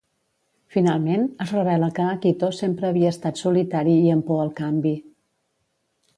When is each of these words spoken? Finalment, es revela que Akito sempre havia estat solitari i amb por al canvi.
Finalment, 0.75 1.27
es 1.45 1.53
revela 1.55 1.89
que 1.99 2.05
Akito 2.13 2.49
sempre 2.61 2.89
havia 2.91 3.13
estat 3.17 3.43
solitari 3.43 3.95
i 4.09 4.13
amb 4.17 4.27
por 4.31 4.43
al 4.47 4.53
canvi. 4.63 4.97